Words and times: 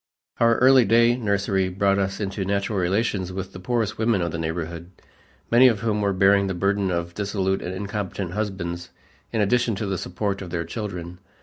Our 0.39 0.57
early 0.57 0.83
day 0.83 1.15
nursery 1.15 1.69
brought 1.69 1.99
us 1.99 2.19
into 2.19 2.43
natural 2.43 2.79
relations 2.79 3.31
with 3.31 3.53
the 3.53 3.59
poorest 3.59 3.99
women 3.99 4.23
of 4.23 4.31
the 4.31 4.39
neighborhood, 4.39 4.89
many 5.51 5.67
of 5.67 5.81
whom 5.81 6.01
were 6.01 6.11
bearing 6.11 6.47
the 6.47 6.55
burden 6.55 6.89
of 6.89 7.13
dissolute 7.13 7.61
and 7.61 7.75
incompetent 7.75 8.31
husbands 8.31 8.89
in 9.31 9.41
addition 9.41 9.75
to 9.75 9.85
the 9.85 9.99
support 9.99 10.41
of 10.41 10.49
their 10.49 10.65
children. 10.65 11.19